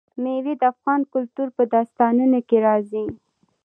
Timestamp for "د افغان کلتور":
0.61-1.47